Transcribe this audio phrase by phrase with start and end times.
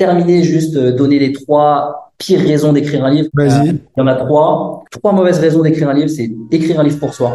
[0.00, 3.28] Terminer, juste euh, donner les trois pires raisons d'écrire un livre.
[3.34, 3.68] Vas-y.
[3.68, 4.82] Euh, il y en a trois.
[4.90, 7.34] Trois mauvaises raisons d'écrire un livre, c'est écrire un livre pour soi.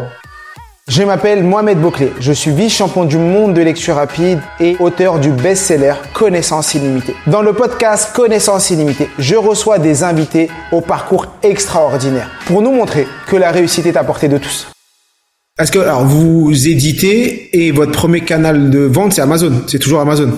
[0.87, 5.29] Je m'appelle Mohamed Bouclé, je suis vice-champion du monde de lecture rapide et auteur du
[5.29, 7.13] best-seller Connaissance illimitée.
[7.27, 13.05] Dans le podcast Connaissance illimitée, je reçois des invités au parcours extraordinaire pour nous montrer
[13.27, 14.71] que la réussite est à portée de tous.
[15.59, 19.99] Est-ce que alors vous éditez et votre premier canal de vente c'est Amazon, c'est toujours
[19.99, 20.31] Amazon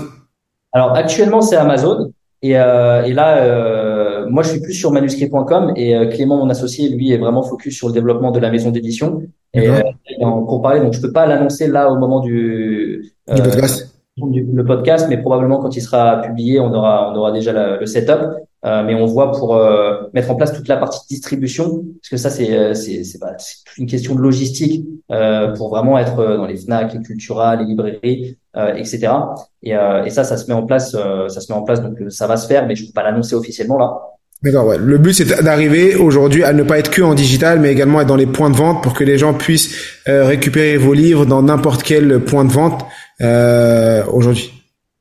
[0.74, 5.74] Alors actuellement c'est Amazon et, euh, et là euh, moi je suis plus sur manuscrit.com
[5.76, 8.70] et euh, Clément mon associé lui est vraiment focus sur le développement de la maison
[8.72, 9.24] d'édition.
[9.54, 12.20] Et euh, il est en pour parler donc je peux pas l'annoncer là au moment
[12.20, 14.00] du, du podcast.
[14.18, 17.78] du, le podcast, mais probablement quand il sera publié, on aura, on aura déjà la,
[17.78, 18.47] le setup.
[18.68, 22.18] Euh, mais on voit pour euh, mettre en place toute la partie distribution, parce que
[22.18, 23.36] ça c'est euh, c'est c'est bah,
[23.78, 28.38] une question de logistique euh, pour vraiment être dans les Fnac, les Cultura, les librairies,
[28.76, 29.10] etc.
[29.64, 32.28] Et, et ça, ça se met en place, ça se met en place, donc ça
[32.28, 34.02] va se faire, mais je peux pas l'annoncer officiellement là.
[34.44, 34.78] D'accord, ouais.
[34.78, 38.08] Le but c'est d'arriver aujourd'hui à ne pas être que en digital, mais également être
[38.08, 41.84] dans les points de vente pour que les gens puissent récupérer vos livres dans n'importe
[41.84, 42.84] quel point de vente
[43.22, 44.54] euh, aujourd'hui.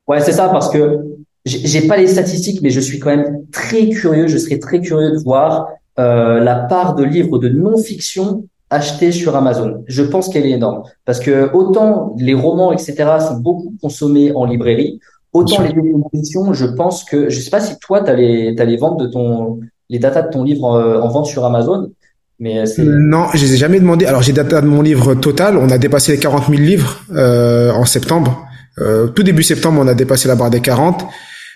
[0.07, 0.99] Ouais, c'est ça, parce que
[1.47, 4.27] j'ai pas les statistiques, mais je suis quand même très curieux.
[4.27, 9.35] Je serais très curieux de voir euh, la part de livres de non-fiction achetés sur
[9.35, 9.83] Amazon.
[9.87, 14.45] Je pense qu'elle est énorme parce que autant les romans, etc., sont beaucoup consommés en
[14.45, 14.99] librairie,
[15.33, 18.13] autant les livres de non-fiction, je pense que je sais pas si toi, tu as
[18.13, 19.59] les, as les ventes de ton
[19.89, 21.91] les datas de ton livre en, euh, en vente sur Amazon.
[22.39, 24.05] Mais euh, non, je les ai jamais demandé.
[24.05, 25.57] Alors j'ai data de mon livre total.
[25.57, 28.45] On a dépassé les 40 000 livres euh, en septembre.
[28.79, 31.05] Euh, tout début septembre, on a dépassé la barre des 40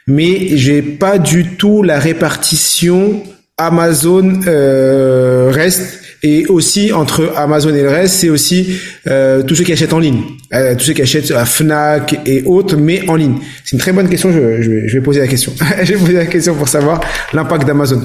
[0.07, 3.23] mais j'ai pas du tout la répartition
[3.57, 8.75] Amazon euh, reste et aussi entre Amazon et le reste, c'est aussi
[9.07, 10.21] euh, tous ceux qui achètent en ligne,
[10.53, 13.37] euh, tous ceux qui achètent à Fnac et autres, mais en ligne.
[13.65, 14.31] C'est une très bonne question.
[14.31, 15.51] Je, je, je vais poser la question.
[15.83, 17.01] je vais poser la question pour savoir
[17.33, 18.01] l'impact d'Amazon.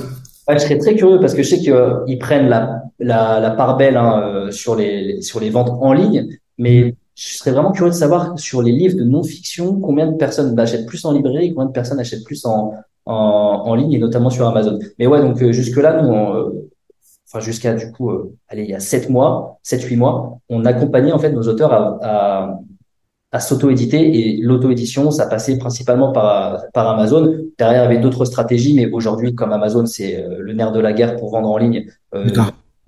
[0.49, 3.97] Je serais très curieux parce que je sais qu'ils prennent la, la, la part belle
[3.97, 7.97] hein, euh, sur les sur les ventes en ligne, mais je serais vraiment curieux de
[7.97, 11.73] savoir sur les livres de non-fiction, combien de personnes achètent plus en librairie, combien de
[11.73, 12.75] personnes achètent plus en,
[13.07, 14.79] en, en ligne et notamment sur Amazon.
[14.99, 16.69] Mais ouais, donc euh, jusque-là, nous, euh,
[17.27, 20.67] enfin jusqu'à du coup, euh, allez, il y a sept mois, sept huit mois, on
[20.67, 22.59] accompagnait en fait nos auteurs à, à,
[23.33, 27.35] à s'auto-éditer et l'auto-édition, ça passait principalement par, par Amazon.
[27.59, 30.93] Derrière, il y avait d'autres stratégies, mais aujourd'hui, comme Amazon, c'est le nerf de la
[30.93, 31.87] guerre pour vendre en ligne.
[32.15, 32.29] Euh,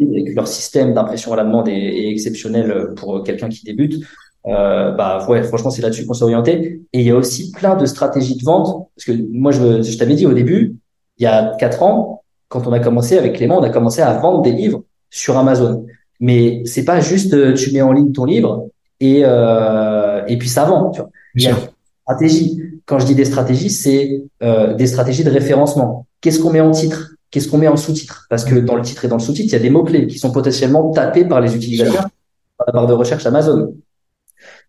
[0.00, 4.02] et que leur système d'impression à la demande est, est exceptionnel pour quelqu'un qui débute,
[4.46, 6.80] euh, bah ouais, franchement, c'est là-dessus qu'on s'est orienté.
[6.92, 9.98] Et il y a aussi plein de stratégies de vente, parce que moi, je, je
[9.98, 10.76] t'avais dit au début,
[11.18, 14.12] il y a quatre ans, quand on a commencé avec Clément, on a commencé à
[14.18, 15.86] vendre des livres sur Amazon.
[16.20, 18.68] Mais c'est pas juste euh, tu mets en ligne ton livre
[19.00, 20.90] et euh, et puis ça vend.
[20.90, 21.10] Tu vois.
[21.34, 21.60] Il y a des
[22.02, 22.62] stratégies.
[22.86, 26.06] Quand je dis des stratégies, c'est euh, des stratégies de référencement.
[26.20, 27.14] Qu'est-ce qu'on met en titre?
[27.30, 28.26] Qu'est-ce qu'on met en sous-titre?
[28.30, 30.18] Parce que dans le titre et dans le sous-titre, il y a des mots-clés qui
[30.18, 32.08] sont potentiellement tapés par les utilisateurs
[32.56, 33.74] par la barre de recherche Amazon.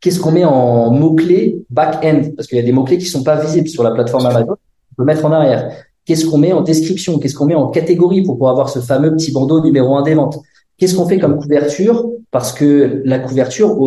[0.01, 2.21] Qu'est-ce qu'on met en mots-clés back-end?
[2.35, 4.55] Parce qu'il y a des mots-clés qui sont pas visibles sur la plateforme Amazon.
[4.91, 5.71] On peut mettre en arrière.
[6.05, 7.19] Qu'est-ce qu'on met en description?
[7.19, 10.15] Qu'est-ce qu'on met en catégorie pour pouvoir avoir ce fameux petit bandeau numéro un des
[10.15, 10.39] ventes?
[10.77, 12.09] Qu'est-ce qu'on fait comme couverture?
[12.31, 13.77] Parce que la couverture,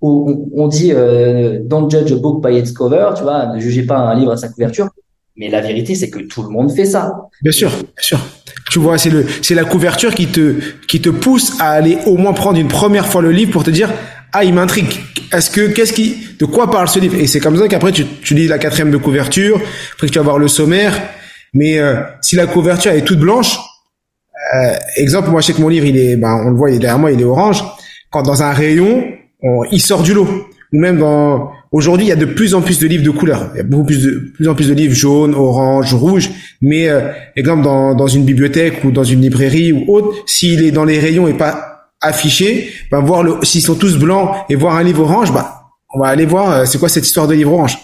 [0.00, 3.98] on dit euh, don't judge a book by its cover, tu vois, ne jugez pas
[3.98, 4.90] un livre à sa couverture.
[5.36, 7.12] Mais la vérité, c'est que tout le monde fait ça.
[7.42, 8.18] Bien sûr, bien sûr.
[8.70, 10.54] Tu vois, c'est le, c'est la couverture qui te,
[10.88, 13.70] qui te pousse à aller au moins prendre une première fois le livre pour te
[13.70, 13.92] dire,
[14.32, 15.00] ah, il m'intrigue.
[15.32, 17.16] Est-ce que, qu'est-ce qui, de quoi parle ce livre?
[17.16, 19.60] Et c'est comme ça qu'après tu, tu lis la quatrième de couverture,
[19.94, 20.94] après que tu vas voir le sommaire.
[21.52, 23.58] Mais euh, si la couverture est toute blanche,
[24.54, 26.76] euh, exemple, moi je sais que mon livre, il est, ben, on le voit, il
[26.76, 27.62] est derrière moi, il est orange.
[28.10, 29.04] Quand dans un rayon,
[29.70, 30.28] il sort du lot.
[30.72, 33.50] Ou même dans, Aujourd'hui, il y a de plus en plus de livres de couleurs.
[33.52, 36.30] Il y a beaucoup plus de plus en plus de livres jaunes, orange, rouge.
[36.62, 40.70] Mais euh, exemple dans, dans une bibliothèque ou dans une librairie ou autre, s'il est
[40.70, 44.74] dans les rayons et pas affiché, ben voir le s'ils sont tous blancs et voir
[44.76, 45.64] un livre orange, bah
[45.94, 47.76] on va aller voir euh, c'est quoi cette histoire de livre orange.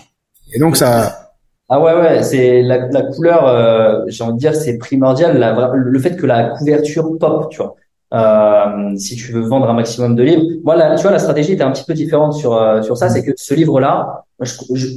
[0.54, 1.34] Et donc ça.
[1.68, 3.46] Ah ouais ouais, c'est la, la couleur.
[3.46, 5.38] Euh, J'ai envie de dire c'est primordial.
[5.38, 7.76] La, le fait que la couverture pop, tu vois.
[8.12, 10.42] Euh, si tu veux vendre un maximum de livres.
[10.64, 13.08] Moi, là, tu vois, la stratégie était un petit peu différente sur euh, sur ça.
[13.08, 14.24] C'est que ce livre-là,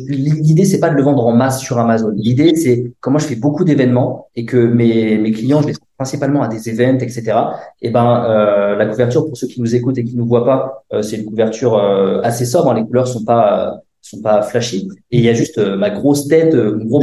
[0.08, 2.12] l'idée c'est pas de le vendre en masse sur Amazon.
[2.16, 5.88] L'idée c'est comment je fais beaucoup d'événements et que mes mes clients, je les trouve
[5.98, 7.38] principalement à des events, etc.
[7.82, 10.84] Et ben euh, la couverture pour ceux qui nous écoutent et qui nous voient pas,
[10.94, 12.72] euh, c'est une couverture euh, assez sobre.
[12.72, 12.76] Hein.
[12.76, 16.54] les couleurs sont pas sont pas flashy et il y a juste ma grosse tête,
[16.54, 17.02] mon gros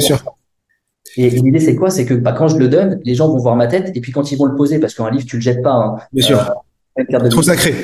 [1.16, 1.90] et, l'idée, c'est quoi?
[1.90, 4.12] C'est que bah, quand je le donne, les gens vont voir ma tête, et puis
[4.12, 5.72] quand ils vont le poser, parce qu'un livre, tu le jettes pas.
[5.72, 6.54] Hein, Bien sûr.
[6.98, 7.74] Euh, Trop sacré.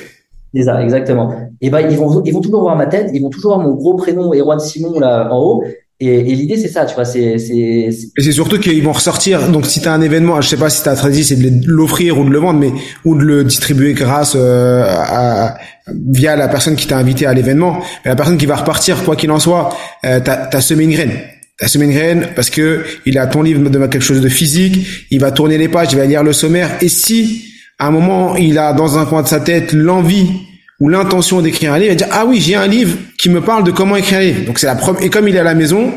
[0.55, 1.35] C'est ça, exactement.
[1.61, 3.75] Et ben ils vont, ils vont toujours voir ma tête, ils vont toujours voir mon
[3.75, 5.65] gros prénom, Erwan Simon là en haut.
[6.01, 7.55] Et, et l'idée c'est ça, tu vois, c'est c'est.
[7.55, 9.51] Et c'est surtout qu'ils vont ressortir.
[9.51, 12.19] Donc si tu as un événement, je sais pas si ta stratégie c'est de l'offrir
[12.19, 12.73] ou de le vendre, mais
[13.05, 15.59] ou de le distribuer grâce euh, à,
[15.89, 17.81] via la personne qui t'a invité à l'événement.
[18.05, 19.71] Mais la personne qui va repartir, quoi qu'il en soit,
[20.05, 21.13] euh, t'as as semé une graine
[21.61, 25.21] la semaine graine parce que il a ton livre de quelque chose de physique, il
[25.21, 26.71] va tourner les pages, il va lire le sommaire.
[26.81, 30.29] Et si à un moment il a dans un coin de sa tête l'envie
[30.81, 33.41] ou l'intention d'écrire un livre, il va dire ah oui j'ai un livre qui me
[33.41, 34.45] parle de comment écrire un livre.
[34.47, 35.93] Donc c'est la première et comme il est à la maison,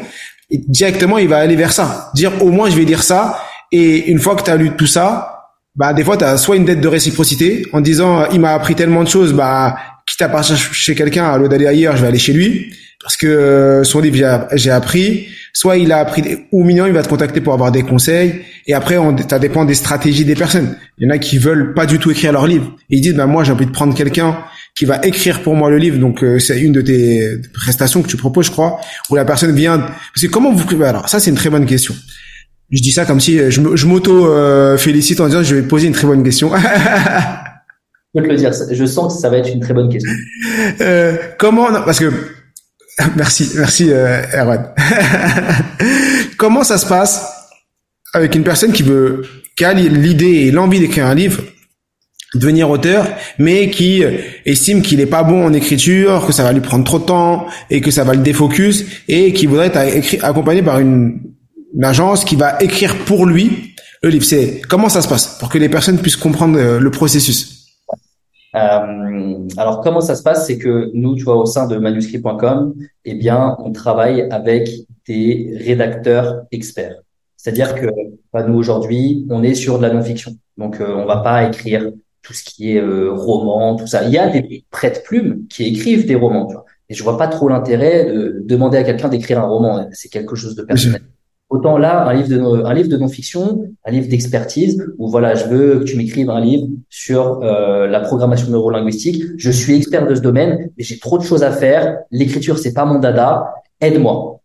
[0.49, 3.39] directement il va aller vers ça, dire au moins je vais lire ça.
[3.71, 6.55] Et une fois que tu as lu tout ça, bah des fois tu as soit
[6.55, 10.29] une dette de réciprocité en disant il m'a appris tellement de choses, bah quitte à
[10.29, 12.73] partir chez quelqu'un à l'eau d'aller ailleurs, je vais aller chez lui.
[13.01, 17.03] Parce que euh, son livre j'ai appris soit il a appris ou mignon il va
[17.03, 20.75] te contacter pour avoir des conseils et après on, ça dépend des stratégies des personnes.
[20.97, 22.75] Il y en a qui veulent pas du tout écrire leur livre.
[22.89, 24.37] Et ils disent bah moi j'ai envie de prendre quelqu'un
[24.75, 28.07] qui va écrire pour moi le livre donc euh, c'est une de tes prestations que
[28.07, 31.29] tu proposes je crois où la personne vient parce que comment vous alors ça c'est
[31.29, 31.93] une très bonne question.
[32.71, 35.87] Je dis ça comme si je, je m'auto euh, félicite en disant je vais poser
[35.87, 36.51] une très bonne question.
[38.13, 40.11] Je peux te le dire je sens que ça va être une très bonne question.
[40.81, 42.11] Euh, comment parce que
[43.15, 44.69] Merci, merci euh, Erwan.
[46.37, 47.25] Comment ça se passe
[48.13, 49.23] avec une personne qui veut,
[49.55, 51.41] qui a l'idée et l'envie d'écrire un livre,
[52.35, 53.07] devenir auteur,
[53.39, 54.03] mais qui
[54.45, 57.45] estime qu'il est pas bon en écriture, que ça va lui prendre trop de temps
[57.69, 61.19] et que ça va le défocus et qui voudrait être accompagné par une,
[61.73, 64.25] une agence qui va écrire pour lui le livre?
[64.25, 67.60] C'est comment ça se passe pour que les personnes puissent comprendre euh, le processus?
[68.55, 72.73] Euh, alors comment ça se passe, c'est que nous, tu vois, au sein de manuscrit.com,
[73.05, 74.69] eh bien, on travaille avec
[75.07, 77.01] des rédacteurs experts.
[77.37, 77.87] C'est-à-dire que
[78.33, 81.91] bah, nous aujourd'hui, on est sur de la non-fiction, donc euh, on va pas écrire
[82.21, 84.03] tout ce qui est euh, roman, tout ça.
[84.03, 86.65] Il y a des prêtes plumes qui écrivent des romans, tu vois.
[86.89, 89.87] Et je vois pas trop l'intérêt de demander à quelqu'un d'écrire un roman.
[89.93, 91.01] C'est quelque chose de personnel.
[91.51, 95.97] Autant là, un livre de non-fiction, un livre d'expertise, où voilà, je veux que tu
[95.97, 99.21] m'écrives un livre sur euh, la programmation neurolinguistique.
[99.35, 101.97] Je suis expert de ce domaine, mais j'ai trop de choses à faire.
[102.09, 103.53] L'écriture, c'est pas mon dada.
[103.81, 104.39] Aide-moi.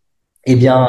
[0.47, 0.89] Eh bien,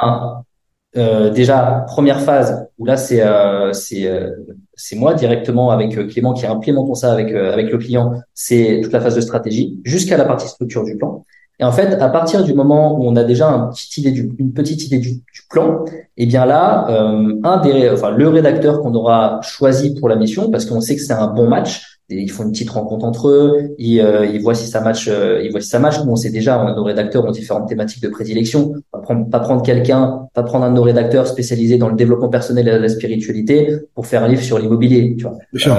[0.97, 6.95] euh, déjà première phase où là c'est euh, c'est moi directement avec Clément qui implémentons
[6.95, 8.13] ça avec avec le client.
[8.33, 11.23] C'est toute la phase de stratégie jusqu'à la partie structure du plan.
[11.59, 14.31] Et en fait, à partir du moment où on a déjà un petit idée du,
[14.37, 18.81] une petite idée du, du plan, eh bien là, euh, un des, enfin le rédacteur
[18.81, 22.21] qu'on aura choisi pour la mission, parce qu'on sait que c'est un bon match, et
[22.21, 25.41] ils font une petite rencontre entre eux, ils, euh, ils voient si ça match, euh,
[25.43, 25.95] ils voient si ça match.
[26.05, 28.73] Nous, on sait déjà, nos rédacteurs ont différentes thématiques de prédilection.
[28.91, 32.29] Pas prendre, pas prendre quelqu'un, pas prendre un de nos rédacteurs spécialisé dans le développement
[32.29, 35.37] personnel et la spécialité pour faire un livre sur l'immobilier, tu vois.
[35.51, 35.75] Bien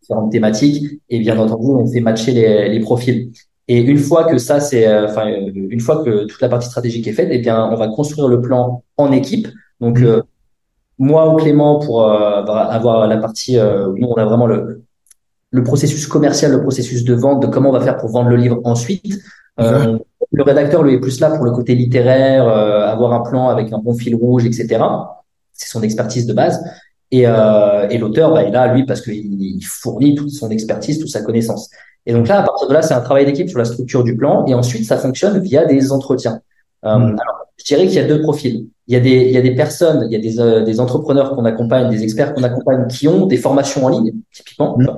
[0.00, 3.30] différentes thématiques et bien entendu on fait matcher les, les profils
[3.72, 7.06] et une fois que ça, c'est, euh, enfin, une fois que toute la partie stratégique
[7.06, 9.46] est faite, eh bien, on va construire le plan en équipe.
[9.80, 10.06] Donc, mmh.
[10.06, 10.22] euh,
[10.98, 14.82] moi ou Clément pour euh, avoir la partie, nous, on a vraiment le,
[15.52, 18.34] le processus commercial, le processus de vente, de comment on va faire pour vendre le
[18.34, 19.20] livre ensuite.
[19.56, 19.98] Mmh.
[20.32, 23.78] Le rédacteur, lui, est plus là pour le côté littéraire, avoir un plan avec un
[23.78, 24.82] bon fil rouge, etc.
[25.52, 26.60] C'est son expertise de base.
[27.12, 31.22] Et, et l'auteur, bah, est là, lui, parce qu'il fournit toute son expertise, toute sa
[31.22, 31.70] connaissance.
[32.10, 34.16] Et donc là, à partir de là, c'est un travail d'équipe sur la structure du
[34.16, 34.44] plan.
[34.46, 36.40] Et ensuite, ça fonctionne via des entretiens.
[36.84, 37.16] Euh, hmm.
[37.20, 38.66] alors, je dirais qu'il y a deux profils.
[38.88, 40.80] Il y a des, il y a des personnes, il y a des, euh, des
[40.80, 44.76] entrepreneurs qu'on accompagne, des experts qu'on accompagne qui ont des formations en ligne, typiquement.
[44.76, 44.88] Hmm.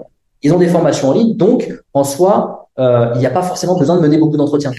[0.40, 3.78] Ils ont des formations en ligne, donc en soi, euh, il n'y a pas forcément
[3.78, 4.73] besoin de mener beaucoup d'entretiens.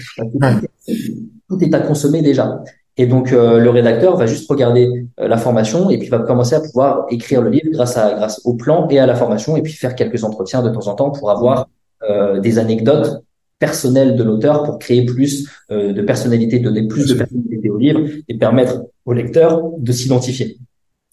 [1.48, 2.64] Tout est à consommer déjà.
[2.96, 6.60] Et donc euh, le rédacteur va juste regarder la formation et puis va commencer à
[6.60, 9.72] pouvoir écrire le livre grâce à grâce au plan et à la formation et puis
[9.72, 11.68] faire quelques entretiens de temps en temps pour avoir
[12.02, 13.22] euh, des anecdotes
[13.58, 18.00] personnelles de l'auteur pour créer plus euh, de personnalité, donner plus de personnalité au livre
[18.28, 20.58] et permettre au lecteur de s'identifier.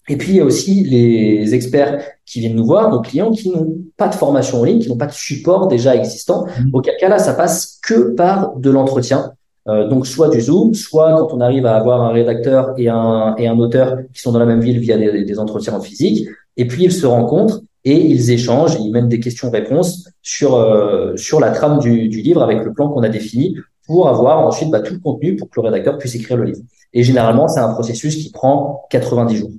[0.08, 3.50] Et puis il y a aussi les experts qui viennent nous voir, nos clients qui
[3.50, 6.44] n'ont pas de formation en ligne, qui n'ont pas de support déjà existant.
[6.44, 6.74] Mmh.
[6.74, 9.32] Auquel cas là, ça passe que par de l'entretien
[9.68, 13.34] Euh, donc soit du Zoom, soit quand on arrive à avoir un rédacteur et un,
[13.38, 16.28] et un auteur qui sont dans la même ville via des, des entretiens en physique,
[16.56, 21.40] et puis ils se rencontrent et ils échangent, ils mènent des questions-réponses sur euh, sur
[21.40, 24.80] la trame du, du livre avec le plan qu'on a défini pour avoir ensuite bah,
[24.80, 26.60] tout le contenu pour que le rédacteur puisse écrire le livre.
[26.94, 29.50] Et généralement, c'est un processus qui prend 90 jours.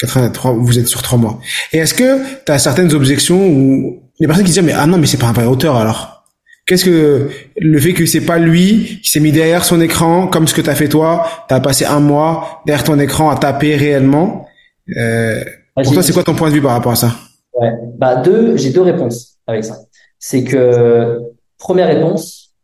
[0.00, 1.38] 83, vous êtes sur trois mois.
[1.72, 4.98] Et est-ce que tu as certaines objections ou les personnes qui disent mais ah non
[4.98, 6.24] mais c'est pas un vrai auteur alors?
[6.66, 10.48] Qu'est-ce que le fait que c'est pas lui qui s'est mis derrière son écran comme
[10.48, 13.36] ce que tu as fait toi, tu as passé un mois derrière ton écran à
[13.36, 14.46] taper réellement.
[14.96, 15.44] Euh,
[15.74, 17.14] pour toi, c'est quoi ton point de vue par rapport à ça?
[17.54, 19.78] Ouais, bah deux, j'ai deux réponses avec ça.
[20.18, 21.20] C'est que
[21.58, 22.54] première réponse,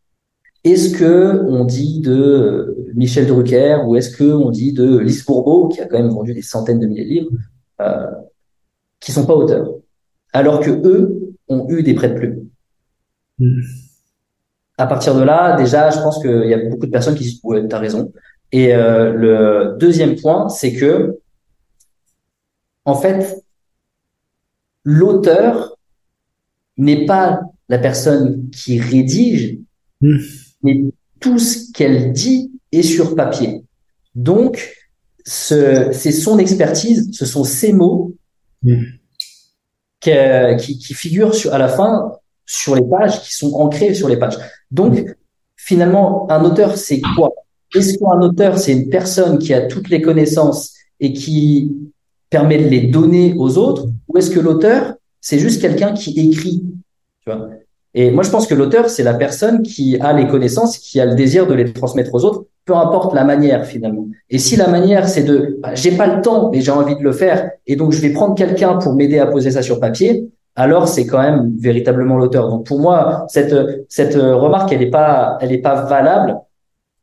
[0.64, 5.24] est-ce que on dit de euh, Michel Drucker ou est-ce que on dit de Lise
[5.24, 7.30] Bourbeau qui a quand même vendu des centaines de milliers de livres
[7.80, 8.06] euh,
[8.98, 9.68] qui sont pas auteurs
[10.32, 12.48] alors que eux ont eu des prêts de plume.
[13.38, 13.60] Hmm.
[14.78, 17.40] À partir de là, déjà, je pense qu'il y a beaucoup de personnes qui disent
[17.42, 18.12] ouais, t'as raison.
[18.52, 21.18] Et euh, le deuxième point, c'est que
[22.84, 23.39] en fait,
[24.84, 25.76] l'auteur
[26.76, 29.58] n'est pas la personne qui rédige,
[30.00, 30.18] hmm.
[30.62, 30.82] mais
[31.20, 33.64] tout ce qu'elle dit est sur papier.
[34.14, 34.76] Donc,
[35.24, 38.14] c'est son expertise, ce sont ses mots
[38.62, 38.82] hmm.
[40.00, 42.12] qui, qui, figurent sur, à la fin
[42.46, 44.38] sur les pages, qui sont ancrés sur les pages.
[44.70, 45.14] Donc,
[45.56, 47.32] finalement, un auteur, c'est quoi?
[47.74, 51.76] Est-ce qu'un auteur, c'est une personne qui a toutes les connaissances et qui
[52.28, 56.64] permet de les donner aux autres, ou est-ce que l'auteur, c'est juste quelqu'un qui écrit
[57.22, 57.48] tu vois?
[57.92, 61.06] Et moi, je pense que l'auteur, c'est la personne qui a les connaissances, qui a
[61.06, 64.06] le désir de les transmettre aux autres, peu importe la manière finalement.
[64.28, 67.02] Et si la manière, c'est de, bah, j'ai pas le temps, mais j'ai envie de
[67.02, 70.28] le faire, et donc je vais prendre quelqu'un pour m'aider à poser ça sur papier,
[70.54, 72.48] alors c'est quand même véritablement l'auteur.
[72.48, 73.54] Donc pour moi, cette
[73.88, 76.36] cette remarque, elle est pas, elle est pas valable.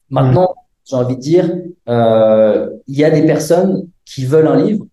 [0.09, 0.53] Maintenant,
[0.85, 1.53] j'ai envie de dire,
[1.89, 4.85] euh, il y a des personnes qui veulent un livre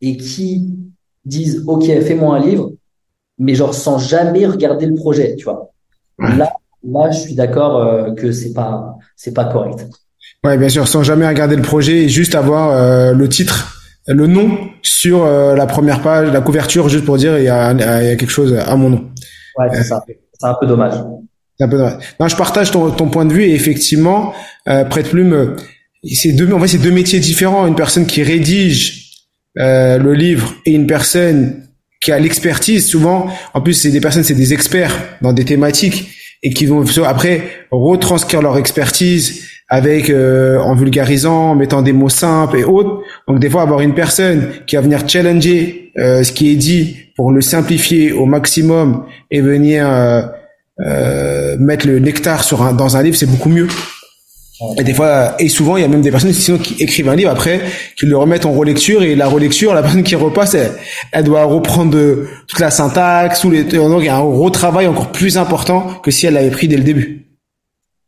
[0.00, 0.76] et qui
[1.24, 2.72] disent OK, fais-moi un livre,
[3.38, 5.70] mais genre sans jamais regarder le projet, tu vois.
[6.18, 6.52] Là,
[6.84, 9.86] là, je suis d'accord euh, que c'est pas c'est pas correct.
[10.44, 14.26] Ouais, bien sûr, sans jamais regarder le projet et juste avoir euh, le titre, le
[14.26, 18.08] nom sur euh, la première page, la couverture, juste pour dire il y a, il
[18.08, 19.10] y a quelque chose à mon nom.
[19.58, 20.02] Ouais, c'est ça.
[20.06, 20.94] C'est un peu dommage.
[21.56, 21.98] C'est un peu dommage.
[22.18, 24.32] Non, je partage ton, ton point de vue et effectivement,
[24.68, 25.56] euh, Prête Plume,
[26.04, 27.66] c'est deux, en fait, c'est deux métiers différents.
[27.66, 29.01] Une personne qui rédige
[29.58, 31.66] euh, le livre et une personne
[32.00, 36.10] qui a l'expertise, souvent, en plus, c'est des personnes, c'est des experts dans des thématiques
[36.42, 42.08] et qui vont après retranscrire leur expertise avec euh, en vulgarisant, en mettant des mots
[42.08, 43.02] simples et autres.
[43.28, 46.96] Donc des fois avoir une personne qui va venir challenger euh, ce qui est dit
[47.14, 49.86] pour le simplifier au maximum et venir
[51.58, 53.68] mettre le nectar sur dans un livre, c'est beaucoup mieux.
[54.78, 57.16] Et des fois, et souvent, il y a même des personnes sinon qui écrivent un
[57.16, 57.60] livre après,
[57.96, 60.56] qui le remettent en relecture et la relecture, la personne qui repasse,
[61.12, 61.98] elle, doit reprendre
[62.46, 66.10] toute la syntaxe, ou les, donc il y a un retravail encore plus important que
[66.10, 67.26] si elle l'avait pris dès le début.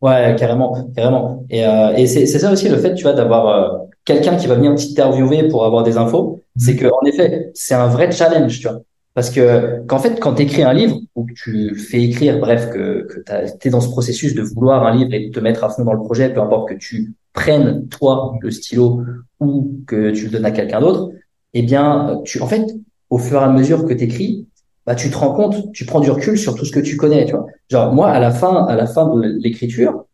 [0.00, 1.44] Ouais, carrément, carrément.
[1.48, 4.54] Et, euh, et c'est ça aussi le fait, tu vois, d'avoir euh, quelqu'un qui va
[4.54, 6.42] venir t'interviewer pour avoir des infos.
[6.56, 8.80] C'est que en effet, c'est un vrai challenge, tu vois.
[9.14, 12.70] Parce que qu'en fait, quand tu écris un livre ou que tu fais écrire, bref,
[12.70, 13.20] que, que
[13.60, 15.84] tu es dans ce processus de vouloir un livre et de te mettre à fond
[15.84, 19.02] dans le projet, peu importe que tu prennes toi le stylo
[19.38, 21.10] ou que tu le donnes à quelqu'un d'autre,
[21.52, 22.66] eh bien, tu, en fait,
[23.08, 24.48] au fur et à mesure que tu écris,
[24.84, 27.24] bah, tu te rends compte, tu prends du recul sur tout ce que tu connais,
[27.24, 27.46] tu vois.
[27.70, 30.06] Genre, moi, à la fin, à la fin de l'écriture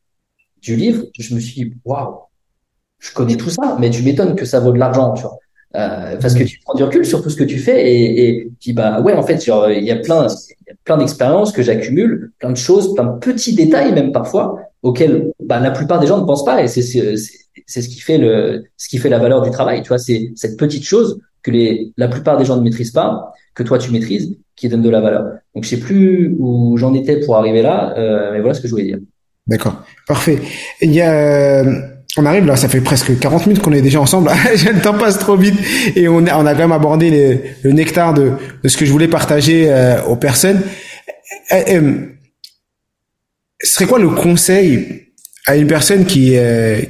[0.61, 2.17] du livre, je me suis dit, waouh,
[2.99, 5.39] je connais tout ça, mais tu m'étonnes que ça vaut de l'argent, tu vois.
[5.77, 8.51] Euh, parce que tu prends du recul sur tout ce que tu fais et, et
[8.61, 11.53] puis bah ouais en fait genre il y a plein il y a plein d'expériences
[11.53, 16.01] que j'accumule plein de choses plein de petits détails même parfois auxquels bah, la plupart
[16.01, 17.15] des gens ne pensent pas et c'est c'est
[17.67, 19.83] c'est ce qui fait le ce qui fait la valeur du travail.
[19.83, 23.33] Tu vois c'est cette petite chose que les la plupart des gens ne maîtrisent pas
[23.55, 25.25] que toi tu maîtrises qui donne de la valeur.
[25.55, 28.69] Donc je sais plus où j'en étais pour arriver là euh, mais voilà ce que
[28.69, 28.99] je voulais dire.
[29.47, 29.83] D'accord.
[30.07, 30.39] Parfait.
[30.81, 31.65] Il y a
[32.17, 34.31] on arrive là, ça fait presque 40 minutes qu'on est déjà ensemble.
[34.45, 35.55] le temps passe trop vite.
[35.95, 38.91] Et on a, on a quand même abordé le nectar de, de, ce que je
[38.91, 40.61] voulais partager euh, aux personnes.
[41.53, 41.93] Euh, euh,
[43.63, 45.07] ce serait quoi le conseil
[45.47, 46.35] à une personne qui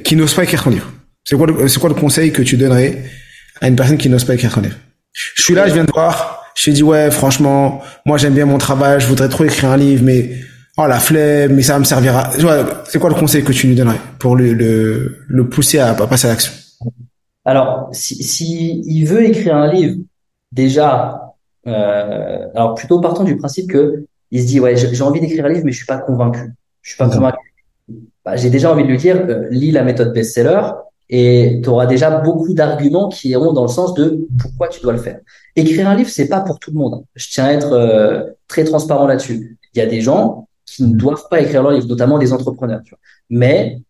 [0.03, 0.91] qui n'ose pas écrire son livre?
[1.23, 3.03] C'est quoi c'est quoi le conseil que tu donnerais
[3.59, 4.77] à une personne qui n'ose pas écrire son livre?
[5.13, 8.57] Je suis là, je viens de voir, je dit ouais, franchement, moi j'aime bien mon
[8.57, 10.31] travail, je voudrais trop écrire un livre, mais
[10.83, 12.29] oh la flemme, mais ça va me servir
[12.87, 16.27] C'est quoi le conseil que tu lui donnerais pour le, le, le pousser à, passer
[16.27, 16.53] à l'action?
[17.45, 19.97] Alors, si, si il veut écrire un livre,
[20.51, 21.33] déjà,
[21.67, 25.49] euh, alors plutôt partant du principe que il se dit ouais j'ai envie d'écrire un
[25.49, 27.53] livre mais je suis pas convaincu, je suis pas convaincu.
[28.23, 30.61] bah, j'ai déjà envie de lui dire, euh, lis la méthode best-seller
[31.09, 34.93] et tu auras déjà beaucoup d'arguments qui iront dans le sens de pourquoi tu dois
[34.93, 35.19] le faire.
[35.57, 37.03] Écrire un livre, c'est pas pour tout le monde.
[37.15, 39.57] Je tiens à être euh, très transparent là-dessus.
[39.73, 42.81] Il y a des gens qui ne doivent pas écrire leur livre, notamment des entrepreneurs.
[42.83, 42.99] Tu vois.
[43.29, 43.81] Mais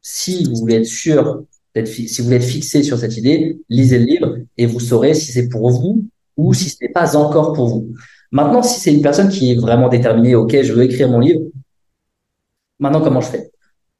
[0.00, 1.44] si vous voulez être sûr,
[1.84, 5.32] si vous voulez être fixé sur cette idée, lisez le livre et vous saurez si
[5.32, 6.04] c'est pour vous
[6.36, 7.88] ou si ce n'est pas encore pour vous.
[8.30, 11.40] Maintenant, si c'est une personne qui est vraiment déterminée, ok, je veux écrire mon livre,
[12.78, 13.50] maintenant comment je fais?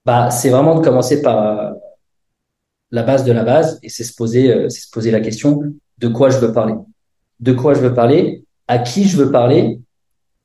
[0.04, 1.73] Bah, c'est vraiment de commencer par euh,
[2.90, 5.75] la base de la base et c'est se poser, euh, c'est se poser la question
[5.99, 6.75] de quoi je veux parler,
[7.40, 9.80] de quoi je veux parler, à qui je veux parler?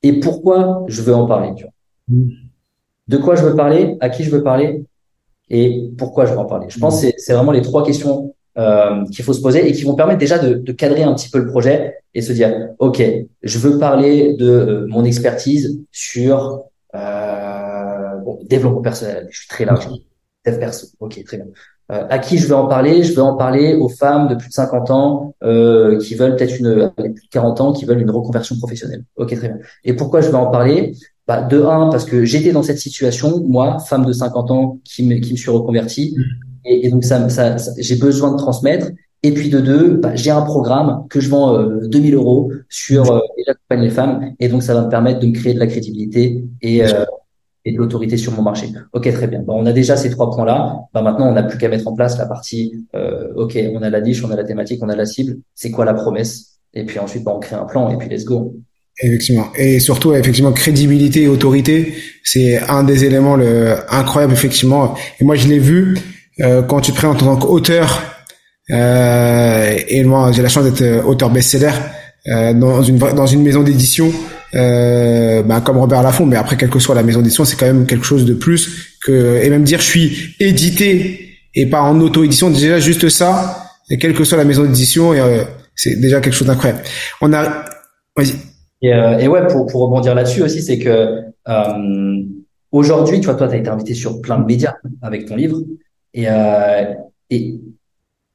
[0.05, 1.53] Et pourquoi je veux en parler.
[1.55, 1.72] Tu vois?
[2.07, 4.85] De quoi je veux parler, à qui je veux parler?
[5.49, 6.67] Et pourquoi je veux en parler?
[6.69, 9.83] Je pense que c'est vraiment les trois questions euh, qu'il faut se poser et qui
[9.83, 13.01] vont permettre déjà de, cadrer un petit peu le projet et se dire, OK,
[13.41, 19.27] je veux parler de euh, mon expertise sur euh, développement personnel.
[19.31, 19.87] Je suis très large.
[20.45, 20.87] Dev perso.
[20.99, 21.47] OK, très bien.
[21.89, 23.03] À qui je veux en parler?
[23.03, 25.35] Je veux en parler aux femmes de plus de 50 ans
[25.99, 29.03] qui veulent peut-être une plus de 40 ans qui veulent une reconversion professionnelle.
[29.15, 29.59] Ok, très bien.
[29.83, 30.93] Et pourquoi je veux en parler?
[31.27, 35.03] Bah, De un, parce que j'étais dans cette situation, moi, femme de 50 ans qui
[35.03, 36.15] me, qui me suis reconvertie,
[36.65, 38.87] et, et donc ça, ça, j'ai besoin de transmettre.
[39.25, 43.09] Et puis de deux, bah, j'ai un programme que je vends euh, 2000 euros sur
[43.09, 45.59] euh, et j'accompagne les femmes, et donc ça va me permettre de me créer de
[45.59, 47.05] la crédibilité et euh,
[47.65, 48.69] et de l'autorité sur mon marché.
[48.91, 49.41] Ok, très bien.
[49.41, 50.79] Bon, on a déjà ces trois points-là.
[50.93, 52.85] Bah, maintenant, on n'a plus qu'à mettre en place la partie.
[52.95, 55.37] Euh, ok, on a la niche, on a la thématique, on a la cible.
[55.55, 56.59] C'est quoi la promesse?
[56.73, 58.55] Et puis ensuite, bah, on crée un plan et puis let's go.
[59.01, 59.51] Effectivement.
[59.55, 64.95] Et surtout, effectivement, crédibilité et autorité, c'est un des éléments le, incroyables, effectivement.
[65.19, 65.97] Et moi, je l'ai vu
[66.41, 68.03] euh, quand tu présentes en tant qu'auteur.
[68.69, 71.71] Euh, et moi, j'ai la chance d'être euh, auteur best-seller
[72.27, 74.13] euh, dans une dans une maison d'édition
[74.55, 77.65] euh, bah, comme Robert Laffont, mais après quelle que soit la maison d'édition, c'est quand
[77.65, 81.99] même quelque chose de plus que et même dire je suis édité et pas en
[81.99, 85.43] auto-édition, déjà juste ça, et quelle que soit la maison d'édition, euh,
[85.75, 86.81] c'est déjà quelque chose d'incroyable.
[87.21, 87.65] On a,
[88.15, 88.35] vas-y.
[88.83, 92.23] Et, euh, et, ouais, pour, pour rebondir là-dessus aussi, c'est que euh,
[92.71, 95.61] aujourd'hui, tu vois, toi, tu as été invité sur plein de médias avec ton livre,
[96.13, 96.93] et, euh,
[97.29, 97.61] et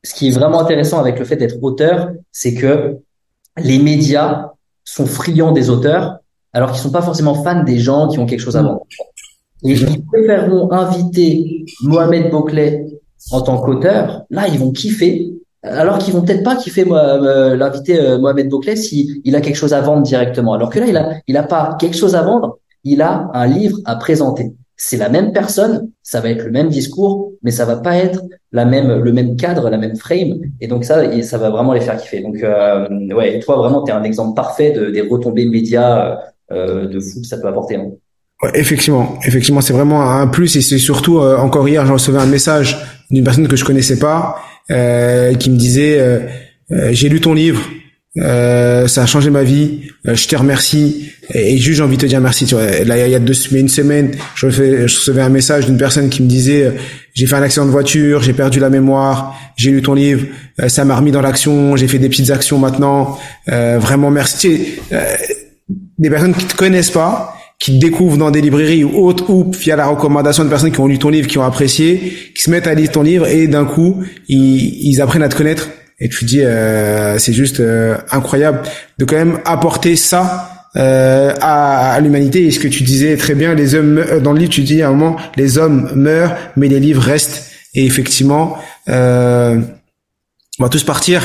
[0.03, 2.97] ce qui est vraiment intéressant avec le fait d'être auteur, c'est que
[3.59, 4.53] les médias
[4.85, 6.19] sont friands des auteurs,
[6.55, 8.87] alors qu'ils sont pas forcément fans des gens qui ont quelque chose à vendre.
[9.65, 12.87] Et ils préféreront inviter Mohamed Bouclet
[13.33, 14.23] en tant qu'auteur.
[14.31, 18.77] Là, ils vont kiffer, alors qu'ils vont peut-être pas kiffer euh, l'inviter euh, Mohamed Bouclet
[18.77, 20.55] si il a quelque chose à vendre directement.
[20.55, 23.47] Alors que là, il a, il a pas quelque chose à vendre, il a un
[23.47, 27.65] livre à présenter c'est la même personne, ça va être le même discours, mais ça
[27.65, 30.39] va pas être la même, le même cadre, la même frame.
[30.61, 32.21] Et donc ça, ça va vraiment les faire kiffer.
[32.21, 36.19] Donc euh, ouais, toi vraiment, tu es un exemple parfait de, des retombées médias
[36.53, 37.75] euh, de fou que ça peut apporter.
[37.75, 37.91] Hein.
[38.41, 42.17] Ouais, effectivement, effectivement, c'est vraiment un plus et c'est surtout euh, encore hier, j'ai reçu
[42.17, 42.79] un message
[43.11, 44.37] d'une personne que je connaissais pas
[44.71, 46.21] euh, qui me disait euh,
[46.71, 47.63] euh, j'ai lu ton livre,
[48.17, 51.13] ça a changé ma vie, je te remercie.
[51.35, 52.85] Et, juste j'ai envie de te dire merci tu vois.
[52.85, 56.09] Là il y a deux mais une semaine je, je recevais un message d'une personne
[56.09, 56.71] qui me disait euh,
[57.13, 60.27] j'ai fait un accident de voiture j'ai perdu la mémoire j'ai lu ton livre
[60.63, 63.19] euh, ça m'a remis dans l'action j'ai fait des petites actions maintenant.
[63.51, 64.79] Euh, vraiment merci.
[64.93, 65.05] Euh,
[65.99, 69.51] des personnes qui te connaissent pas qui te découvrent dans des librairies ou autres ou
[69.51, 72.51] via la recommandation de personnes qui ont lu ton livre qui ont apprécié qui se
[72.51, 75.69] mettent à lire ton livre et d'un coup ils, ils apprennent à te connaître
[75.99, 77.63] et tu dis euh, c'est juste
[78.11, 78.63] incroyable
[78.99, 82.45] de quand même apporter ça euh, à, à l'humanité.
[82.47, 84.83] Et ce que tu disais très bien, les hommes euh, dans le livre, tu dis
[84.83, 87.51] à un moment, les hommes meurent, mais les livres restent.
[87.75, 89.61] Et effectivement, euh,
[90.59, 91.23] on va tous partir.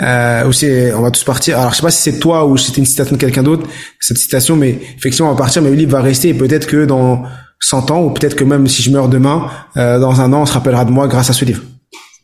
[0.00, 1.58] Euh, ou on va tous partir.
[1.58, 4.18] Alors je sais pas si c'est toi ou c'était une citation de quelqu'un d'autre cette
[4.18, 6.28] citation, mais effectivement on va partir, mais le livre va rester.
[6.28, 7.24] Et peut-être que dans
[7.60, 10.46] 100 ans, ou peut-être que même si je meurs demain, euh, dans un an, on
[10.46, 11.62] se rappellera de moi grâce à ce livre.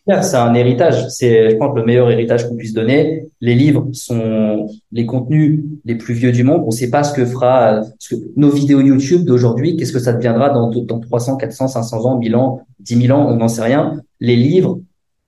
[0.06, 1.08] C'est un héritage.
[1.08, 3.26] C'est, je pense, le meilleur héritage qu'on puisse donner.
[3.40, 6.60] Les livres sont les contenus les plus vieux du monde.
[6.64, 9.76] On ne sait pas ce que fera ce que, nos vidéos YouTube d'aujourd'hui.
[9.76, 13.26] Qu'est-ce que ça deviendra dans, dans 300, 400, 500 ans, 1000 ans, 10 000 ans
[13.30, 13.94] On n'en sait rien.
[14.20, 14.78] Les livres,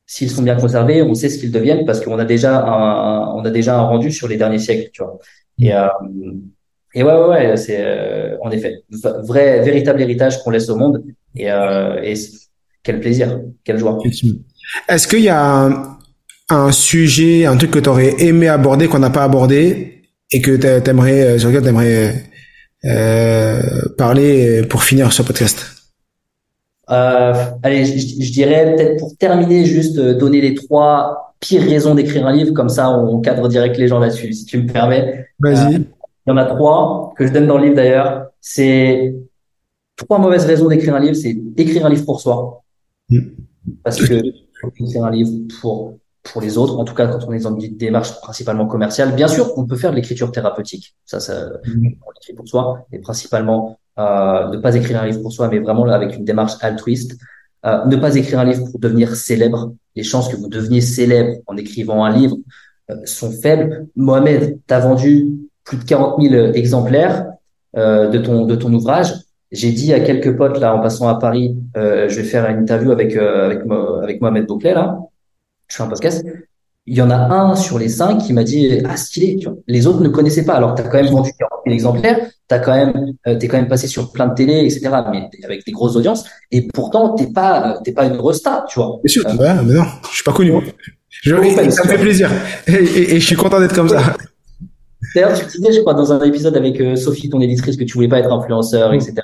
[0.07, 3.45] s'ils sont bien conservés, on sait ce qu'ils deviennent parce qu'on a déjà un, on
[3.45, 5.19] a déjà un rendu sur les derniers siècles, tu vois.
[5.59, 5.89] Et, euh,
[6.95, 11.03] et ouais, ouais, ouais c'est euh, en effet vrai, véritable héritage qu'on laisse au monde.
[11.35, 12.15] Et, euh, et
[12.83, 13.99] quel plaisir, quelle joie.
[14.89, 15.69] Est-ce qu'il y a
[16.49, 20.79] un, sujet, un truc que tu aurais aimé aborder, qu'on n'a pas abordé, et que
[20.79, 22.25] t'aimerais, euh, sur lequel tu aimerais
[22.85, 23.61] euh,
[23.99, 25.67] parler pour finir ce podcast?
[26.91, 32.27] Euh, Allez, je, dirais peut-être pour terminer, juste euh, donner les trois pires raisons d'écrire
[32.27, 35.27] un livre, comme ça on cadre direct les gens là-dessus, si tu me permets.
[35.41, 35.75] Vas-y.
[35.75, 35.87] il
[36.29, 38.29] y en a trois que je donne dans le livre d'ailleurs.
[38.41, 39.15] C'est
[39.97, 42.63] trois mauvaises raisons d'écrire un livre, c'est écrire un livre pour soi.
[43.11, 43.21] Mm.
[43.83, 44.23] Parce que
[44.79, 47.77] écrire un livre pour pour les autres, en tout cas quand on est dans une
[47.77, 49.15] démarche principalement commerciale.
[49.15, 51.87] Bien sûr, on peut faire de l'écriture thérapeutique, ça, ça mm.
[52.07, 55.59] on l'écrit pour soi, et principalement euh, ne pas écrire un livre pour soi, mais
[55.59, 57.17] vraiment avec une démarche altruiste.
[57.65, 59.73] Euh, ne pas écrire un livre pour devenir célèbre.
[59.95, 62.37] Les chances que vous deveniez célèbre en écrivant un livre
[62.91, 63.89] euh, sont faibles.
[63.97, 65.33] Mohamed, t'as vendu
[65.65, 67.27] plus de 40 000 exemplaires
[67.77, 69.13] euh, de ton de ton ouvrage.
[69.51, 72.59] J'ai dit à quelques potes là en passant à Paris, euh, je vais faire une
[72.59, 73.63] interview avec avec
[74.03, 74.99] avec Mohamed Bouclet là.
[75.69, 76.25] Je fais un podcast.
[76.87, 79.37] Il y en a un sur les cinq qui m'a dit ah stylé.
[79.37, 79.57] Tu vois.
[79.67, 80.55] Les autres ne connaissaient pas.
[80.55, 82.19] Alors t'as quand même vendu 40 000 exemplaires.
[82.49, 84.91] T'as quand même t'es quand même passé sur plein de télé etc.
[85.11, 86.25] Mais avec des grosses audiences.
[86.53, 89.01] Et pourtant t'es pas t'es pas une resta tu vois.
[89.03, 89.25] Bien sûr.
[89.39, 90.53] mais non, je suis pas connu.
[91.23, 91.35] Je,
[91.71, 92.31] ça me fait plaisir.
[92.67, 94.17] Et, je suis content d'être comme ça.
[95.15, 97.95] D'ailleurs, tu disais, je crois, dans un épisode avec euh, Sophie, ton éditrice, que tu
[97.95, 99.15] voulais pas être influenceur, etc.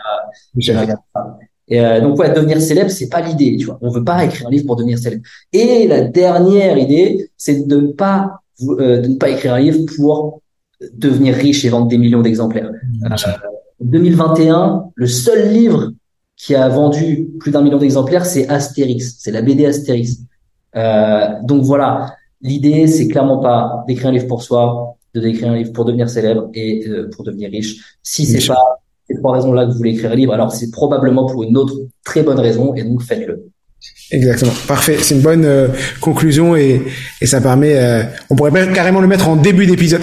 [1.72, 3.78] Et euh, donc, ouais, devenir célèbre, c'est pas l'idée, tu vois.
[3.80, 5.22] On veut pas écrire un livre pour devenir célèbre.
[5.54, 9.80] Et la dernière idée, c'est de ne pas euh, de ne pas écrire un livre
[9.96, 10.42] pour
[10.92, 12.70] devenir riche et vendre des millions d'exemplaires.
[13.10, 13.16] En
[13.80, 15.92] 2021, le seul livre
[16.36, 19.16] qui a vendu plus d'un million d'exemplaires, c'est Astérix.
[19.18, 20.18] C'est la BD Astérix.
[20.76, 25.56] Euh, donc voilà, l'idée c'est clairement pas d'écrire un livre pour soi, de d'écrire un
[25.56, 27.98] livre pour devenir célèbre et euh, pour devenir riche.
[28.02, 28.81] Si c'est pas
[29.12, 31.74] ces trois raisons-là que vous voulez écrire un livre, alors c'est probablement pour une autre
[32.04, 33.52] très bonne raison et donc faites-le.
[34.10, 34.98] Exactement, parfait.
[35.00, 35.68] C'est une bonne euh,
[36.02, 36.82] conclusion et,
[37.22, 37.72] et ça permet.
[37.76, 40.02] Euh, on pourrait carrément le mettre en début d'épisode.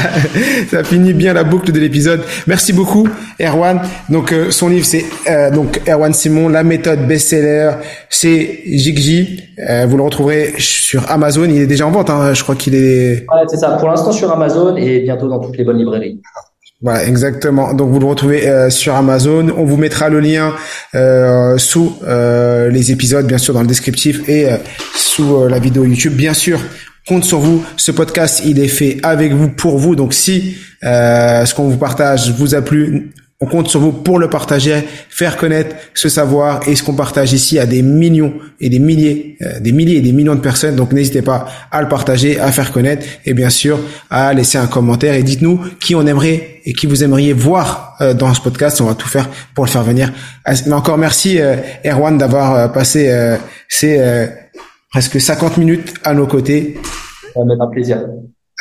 [0.70, 2.20] ça finit bien la boucle de l'épisode.
[2.46, 3.08] Merci beaucoup,
[3.40, 3.80] Erwan.
[4.10, 5.06] Donc euh, son livre c'est
[5.54, 7.72] donc Erwan Simon, la méthode best-seller.
[8.10, 9.42] C'est Jigji.
[9.88, 11.44] vous le retrouverez sur Amazon.
[11.44, 12.10] Il est déjà en vente.
[12.10, 12.34] Hein.
[12.34, 13.20] Je crois qu'il est.
[13.20, 13.70] Ouais, c'est ça.
[13.78, 16.20] Pour l'instant sur Amazon et bientôt dans toutes les bonnes librairies.
[16.82, 17.74] Voilà, exactement.
[17.74, 19.48] Donc vous le retrouvez euh, sur Amazon.
[19.56, 20.54] On vous mettra le lien
[20.94, 24.48] euh, sous euh, les épisodes, bien sûr, dans le descriptif et
[24.94, 26.14] sous la vidéo YouTube.
[26.14, 26.58] Bien sûr,
[27.06, 27.62] compte sur vous.
[27.76, 29.94] Ce podcast, il est fait avec vous, pour vous.
[29.94, 33.12] Donc si ce qu'on vous partage vous a plu,
[33.42, 37.32] on compte sur vous pour le partager, faire connaître ce savoir et ce qu'on partage
[37.32, 40.76] ici à des millions et des milliers, euh, des milliers et des millions de personnes.
[40.76, 44.66] Donc n'hésitez pas à le partager, à faire connaître et bien sûr à laisser un
[44.66, 48.78] commentaire et dites-nous qui on aimerait et qui vous aimeriez voir euh, dans ce podcast.
[48.82, 50.12] On va tout faire pour le faire venir.
[50.46, 53.10] Mais encore merci euh, Erwan d'avoir passé
[53.68, 54.28] ces
[54.90, 56.78] presque 50 minutes à nos côtés.
[57.34, 58.04] Ça un plaisir.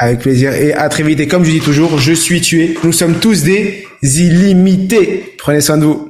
[0.02, 1.20] Avec plaisir et à très vite.
[1.20, 2.78] Et comme je dis toujours, je suis tué.
[2.84, 5.36] Nous sommes tous des illimités.
[5.38, 6.09] Prenez soin de vous.